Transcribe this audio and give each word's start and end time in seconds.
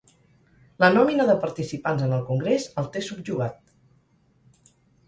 La 0.83 0.89
nòmina 0.95 1.27
de 1.31 1.35
participants 1.45 2.07
en 2.07 2.17
el 2.17 2.25
congrés 2.33 2.67
el 2.85 2.91
té 2.97 3.07
subjugat. 3.11 4.75